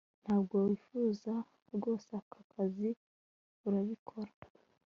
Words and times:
ntabwo 0.23 0.55
wifuza 0.67 1.33
rwose 1.75 2.09
aka 2.21 2.39
kazi, 2.51 2.89
urabikora 3.67 4.31